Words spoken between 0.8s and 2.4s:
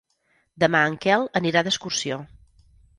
en Quel anirà d'excursió.